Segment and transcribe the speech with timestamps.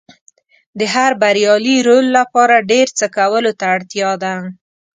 [0.79, 4.35] د هر بریالي رول لپاره ډېر څه کولو ته اړتیا ده.